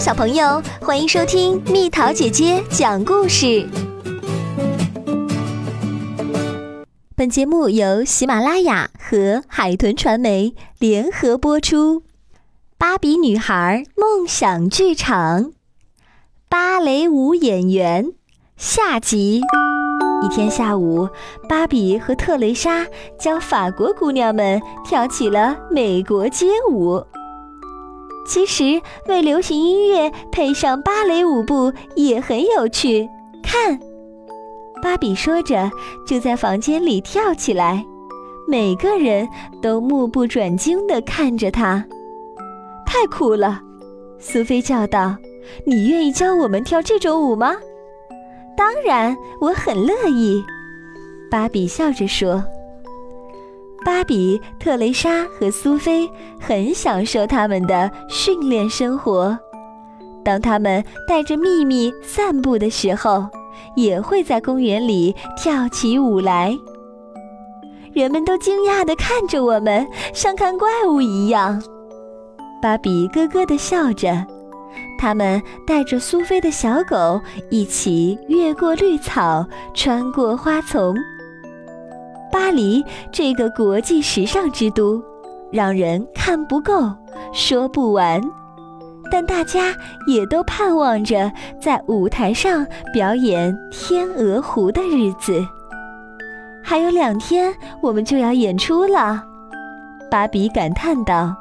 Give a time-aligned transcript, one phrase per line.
[0.00, 3.68] 小朋友，欢迎收听蜜桃姐姐讲故事。
[7.14, 12.02] 本节目由喜马拉雅和海豚传媒联合播出。
[12.76, 15.52] 芭比女孩梦想剧场，
[16.48, 18.12] 芭蕾舞演员
[18.56, 19.40] 下集。
[20.24, 21.08] 一天下午，
[21.48, 22.86] 芭比和特蕾莎
[23.20, 27.04] 教法国姑娘们跳起了美国街舞。
[28.24, 33.08] 其实，为流行音乐配上芭蕾舞步也很有趣。
[33.42, 33.78] 看，
[34.80, 35.70] 芭比说着，
[36.06, 37.84] 就在房间里跳起来，
[38.46, 39.28] 每个人
[39.60, 41.84] 都目不转睛地看着她。
[42.86, 43.60] 太酷了！
[44.18, 45.16] 苏菲叫道
[45.66, 47.56] ：“你愿意教我们跳这种舞吗
[48.56, 50.42] ？”“当然，我很乐意。”
[51.30, 52.44] 芭比笑着说。
[53.84, 56.08] 芭比、特蕾莎和苏菲
[56.40, 59.38] 很享受他们的训练生活。
[60.24, 63.26] 当他们带着秘密散步的时候，
[63.74, 66.56] 也会在公园里跳起舞来。
[67.92, 71.62] 人们都惊讶地看着我们，像看怪物一样。
[72.62, 74.26] 芭比咯咯地笑着。
[74.98, 80.94] 他们带着苏菲的小狗一起越过绿草，穿过花丛。
[82.32, 85.02] 巴黎这个国际时尚之都，
[85.52, 86.90] 让人看不够、
[87.34, 88.18] 说不完，
[89.10, 89.74] 但大家
[90.06, 91.30] 也都盼望着
[91.60, 95.46] 在舞台上表演《天鹅湖》的日子。
[96.64, 99.22] 还有两天，我们就要演出了，
[100.10, 101.36] 芭比感叹道：“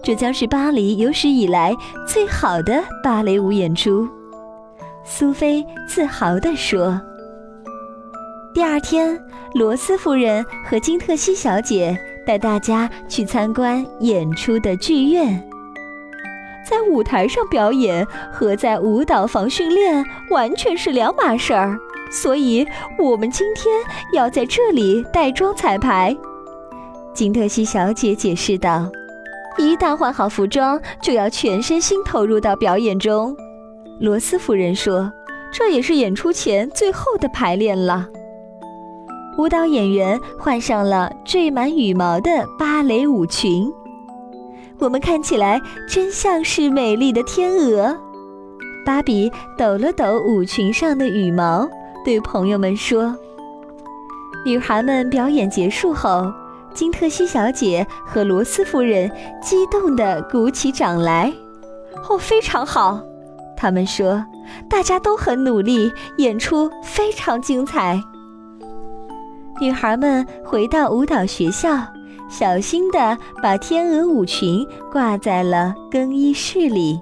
[0.00, 1.74] 这将是巴黎有史以来
[2.06, 4.08] 最好的芭蕾舞演出。”
[5.02, 7.00] 苏菲自豪地说。
[8.58, 9.16] 第二天，
[9.54, 15.40] 罗斯夫人和金特西小姐带大家去参观演出的剧院。
[16.68, 21.78] 在舞台上表演和在舞蹈房训练完全是两码事儿，
[22.10, 22.66] 所以
[22.98, 23.72] 我们今天
[24.12, 26.16] 要在这里带妆彩排。
[27.14, 28.90] 金特西小姐解释道
[29.56, 33.36] ：“一旦换好服装，就要全身心投入到表演中。”
[34.02, 35.12] 罗斯夫人说
[35.54, 38.08] ：“这也是演出前最后的排练了。”
[39.38, 43.72] 舞蹈演员换上了缀满羽毛的芭蕾舞裙，
[44.80, 47.96] 我们看起来真像是美丽的天鹅。
[48.84, 51.70] 芭比抖了抖舞裙上的羽毛，
[52.04, 53.14] 对朋友们说
[54.44, 56.32] ：“女孩们表演结束后，
[56.74, 59.08] 金特西小姐和罗斯夫人
[59.40, 61.32] 激动地鼓起掌来。
[62.08, 63.00] 哦，非常好！
[63.56, 64.24] 他们说，
[64.68, 68.02] 大家都很努力，演出非常精彩。”
[69.60, 71.84] 女孩们回到舞蹈学校，
[72.30, 77.00] 小心地把天鹅舞裙挂在了更衣室里。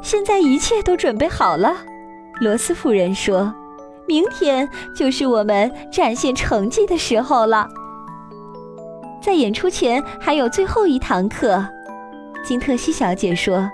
[0.00, 1.74] 现在一切都准备好了，
[2.40, 3.52] 罗斯夫人说
[4.06, 7.68] ：“明天就是我们展现成绩的时候了。”
[9.20, 11.66] 在演出前还有最后一堂课，
[12.44, 13.68] 金特西小姐说：“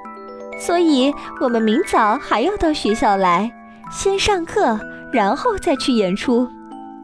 [0.59, 3.53] 所以我们明早还要到学校来，
[3.91, 4.79] 先上课，
[5.13, 6.49] 然后再去演出。”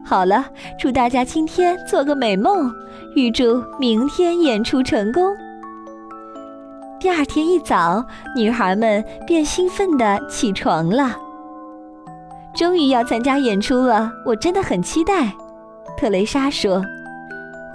[0.07, 0.45] 好了，
[0.79, 2.73] 祝大家今天做个美梦，
[3.13, 5.35] 预祝明天演出成功。
[6.97, 11.13] 第二天一早，女孩们便兴奋地起床了。
[12.55, 15.33] 终于要参加演出了，我真的很期待。
[15.97, 16.81] 特蕾莎说：“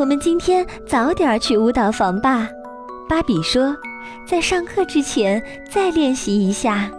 [0.01, 2.49] 我们今天早点去舞蹈房吧。”
[3.11, 3.77] 芭比说
[4.27, 6.91] ：“在上课之前再练习一下。”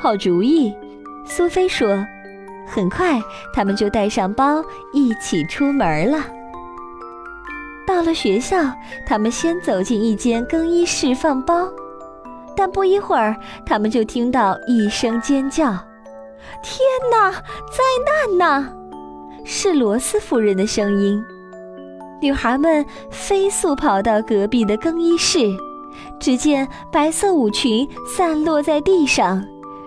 [0.00, 0.72] 好主意。
[1.26, 2.06] 苏菲说。
[2.66, 3.20] 很快，
[3.52, 6.18] 他们就带上包一起出门了。
[7.86, 8.56] 到了学校，
[9.06, 11.68] 他们先走进一间更衣室放包，
[12.56, 13.36] 但不一会儿，
[13.66, 15.66] 他们就听到一声尖叫
[16.64, 16.78] ：“天
[17.12, 18.68] 哪，灾难呐！”
[19.44, 21.22] 是罗斯夫人的声音。
[22.22, 25.40] 女孩们飞速跑到隔壁的更衣室，
[26.18, 27.86] 只见白色舞裙
[28.16, 29.44] 散落在地上，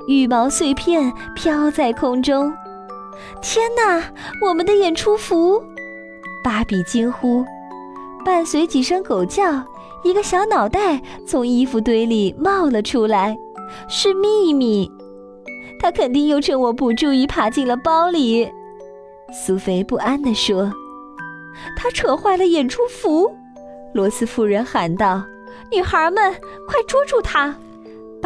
[0.07, 2.53] 羽毛碎片飘在空中。
[3.41, 4.13] 天哪！
[4.41, 5.63] 我们的演出服！
[6.43, 7.45] 芭比惊呼，
[8.25, 9.63] 伴随几声狗叫，
[10.03, 13.37] 一个小脑袋从衣服堆里冒了出来，
[13.89, 14.91] 是秘密。
[15.79, 18.49] 他肯定又趁我不注意爬进了包里。
[19.31, 20.71] 苏菲不安地说
[21.77, 23.29] ：“他扯坏了演出服！”
[23.93, 25.23] 罗斯夫人喊道
[25.71, 26.33] ：“女孩们，
[26.67, 27.55] 快捉住他！”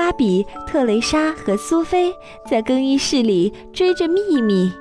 [0.02, 2.12] 芭比、特蕾莎和苏菲
[2.50, 4.72] 在更衣室里追着秘密。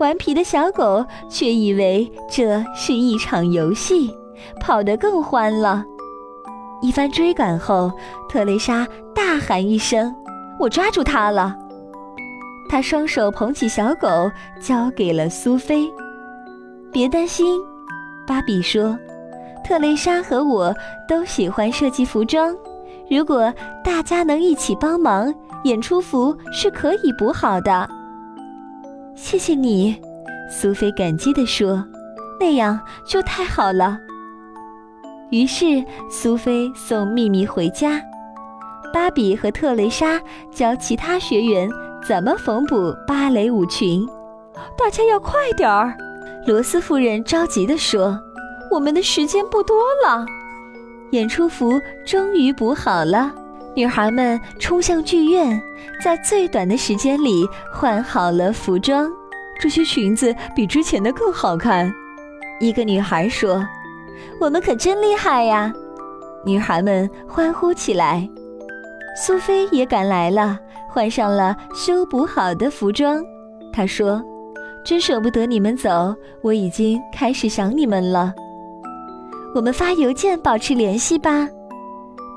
[0.00, 4.12] 顽皮的小狗却以为这是一场游戏，
[4.60, 5.84] 跑得更欢了。
[6.82, 7.92] 一番追赶后，
[8.28, 10.12] 特蕾莎大喊一声
[10.58, 11.56] ：“我抓住它了！”
[12.68, 14.08] 她双手捧起小狗，
[14.60, 15.88] 交给了苏菲。
[16.90, 17.56] 别担心，
[18.26, 18.98] 芭比说
[19.64, 20.74] ：“特蕾莎和我
[21.08, 22.52] 都喜欢设计服装，
[23.10, 23.52] 如果
[23.84, 25.34] 大家能一起帮忙，
[25.64, 27.88] 演出服是可以补好的。”
[29.16, 30.00] 谢谢你，
[30.48, 31.84] 苏菲感激地说
[32.40, 33.98] ：“那样就太好了。”
[35.30, 38.00] 于是，苏菲送秘密回家，
[38.92, 40.20] 芭比和特蕾莎
[40.52, 41.68] 教其他学员
[42.06, 44.08] 怎么缝补芭蕾舞裙。
[44.78, 45.94] 大家要快点儿！
[46.46, 48.18] 罗斯夫人着急地说
[48.72, 49.76] ：“我们的时间不多
[50.06, 50.24] 了。”
[51.10, 53.32] 演出服终于补好了，
[53.74, 55.60] 女孩们冲向剧院，
[56.02, 59.10] 在最短的时间里换好了服装。
[59.60, 61.92] 这些裙子比之前的更好看，
[62.60, 63.66] 一个女孩说。
[64.38, 65.72] 我们可真厉害呀！
[66.46, 68.28] 女孩们欢呼起来。
[69.16, 70.58] 苏菲也赶来了，
[70.88, 73.22] 换上了修补好的服装。
[73.72, 74.22] 她说
[74.84, 78.32] ：“真舍不得你们走，我已经开始想你们了。”
[79.54, 81.48] 我们发邮件保持联系吧。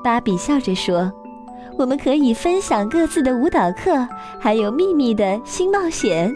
[0.02, 1.10] 芭比笑着说
[1.78, 4.06] ：“我们可以分享各自的舞蹈课，
[4.38, 6.34] 还有秘密的新冒险。”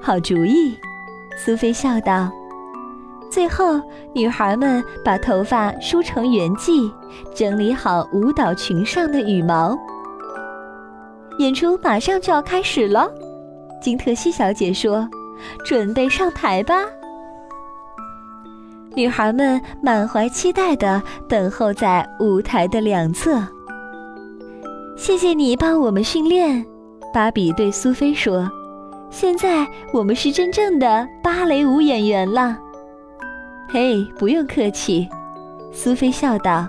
[0.00, 0.76] 好主意，
[1.36, 2.30] 苏菲笑道。
[3.30, 3.80] 最后，
[4.14, 6.90] 女孩们把头发梳成圆髻，
[7.34, 9.76] 整理好舞蹈裙上的羽毛。
[11.38, 13.10] 演出马上就要开始了，
[13.82, 15.06] 金特西小姐说
[15.66, 16.76] ：“准备上台吧。”
[18.96, 23.46] 女孩们满怀期待地等候在舞台的两侧。
[24.96, 26.64] 谢谢你帮我们训练，
[27.12, 28.50] 芭比对苏菲说
[29.12, 32.56] ：“现在我们是真正的芭蕾舞演员了。”
[33.68, 35.06] 嘿，不用客气，
[35.70, 36.66] 苏菲笑道。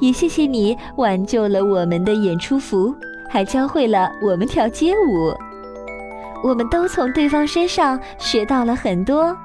[0.00, 2.92] 也谢谢你挽救了我们的演出服，
[3.30, 5.32] 还教会了我们跳街舞。
[6.42, 9.36] 我们都从对方身上学到了很多。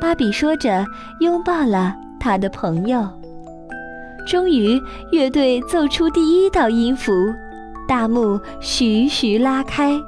[0.00, 0.84] 芭比说着，
[1.20, 3.08] 拥抱了他的朋友。
[4.26, 4.80] 终于，
[5.12, 7.12] 乐队奏出第一道音符，
[7.86, 10.00] 大幕徐徐拉开，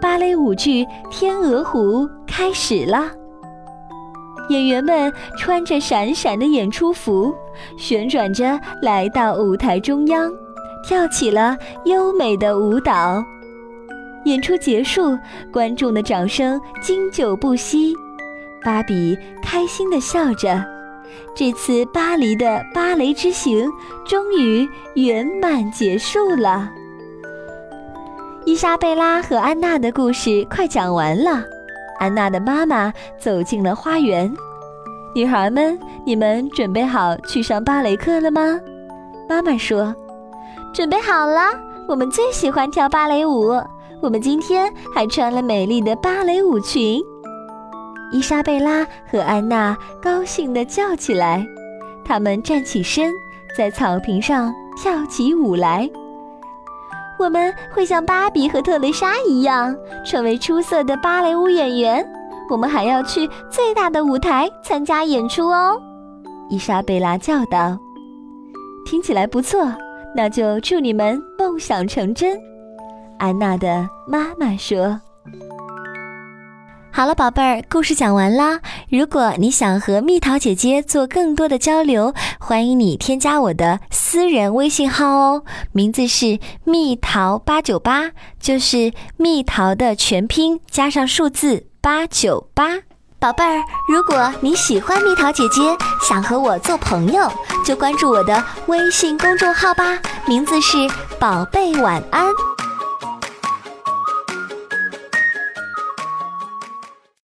[0.00, 3.10] 芭蕾舞剧《天鹅湖》开始了。
[4.48, 7.32] 演员们穿着闪闪的演出服，
[7.76, 10.30] 旋转着来到舞台中央，
[10.84, 13.22] 跳起了优美的舞蹈。
[14.24, 15.16] 演出结束，
[15.52, 17.94] 观众的掌声经久不息。
[18.64, 20.64] 芭比开心地笑着，
[21.34, 23.70] 这次巴黎的芭蕾之行
[24.06, 26.70] 终于圆满结束了。
[28.44, 31.42] 伊莎贝拉和安娜的故事快讲完了。
[31.98, 34.32] 安娜的妈妈走进了花园，
[35.14, 38.58] 女孩们，你们准备好去上芭蕾课了吗？
[39.28, 39.94] 妈妈说
[40.72, 41.40] ：“准备好了，
[41.86, 43.52] 我们最喜欢跳芭蕾舞。
[44.00, 47.02] 我们今天还穿了美丽的芭蕾舞裙。”
[48.12, 51.46] 伊莎贝拉和安娜高兴地叫起来，
[52.04, 53.12] 她们站起身，
[53.56, 55.88] 在草坪上跳起舞来。
[57.18, 62.04] 我们会像芭比和特蕾莎一样，成为出色的芭蕾舞演员。
[62.50, 65.80] 我们还要去最大的舞台参加演出哦，
[66.48, 67.78] 伊莎贝拉叫道。
[68.84, 69.72] 听起来不错，
[70.16, 72.36] 那就祝你们梦想成真。
[73.18, 75.00] 安娜的妈妈说。
[77.00, 78.60] 好了，宝贝儿，故事讲完啦。
[78.90, 85.42] 如果你想和蜜桃姐姐做更多的交流，欢迎你添加我的私人微信号哦，
[85.72, 92.80] 名字是蜜桃八九八，就是蜜桃的全拼加上数字八九八。
[93.18, 95.74] 宝贝儿，如果你喜欢蜜桃姐姐，
[96.06, 97.32] 想和我做朋友，
[97.64, 100.76] 就关注我的微信公众号吧，名字是
[101.18, 102.26] 宝贝晚安。